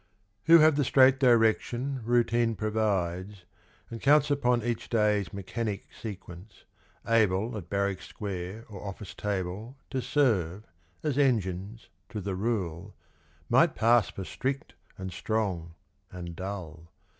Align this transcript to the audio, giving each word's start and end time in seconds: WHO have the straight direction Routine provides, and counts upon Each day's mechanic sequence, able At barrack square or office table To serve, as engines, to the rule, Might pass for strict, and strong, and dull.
WHO 0.45 0.57
have 0.57 0.77
the 0.77 0.83
straight 0.83 1.19
direction 1.19 2.01
Routine 2.03 2.55
provides, 2.55 3.45
and 3.91 4.01
counts 4.01 4.31
upon 4.31 4.63
Each 4.63 4.89
day's 4.89 5.31
mechanic 5.31 5.89
sequence, 5.93 6.63
able 7.07 7.55
At 7.55 7.69
barrack 7.69 8.01
square 8.01 8.65
or 8.67 8.81
office 8.83 9.13
table 9.13 9.77
To 9.91 10.01
serve, 10.01 10.63
as 11.03 11.19
engines, 11.19 11.87
to 12.09 12.19
the 12.19 12.33
rule, 12.35 12.95
Might 13.47 13.75
pass 13.75 14.09
for 14.09 14.23
strict, 14.23 14.73
and 14.97 15.11
strong, 15.13 15.75
and 16.11 16.35
dull. 16.35 16.89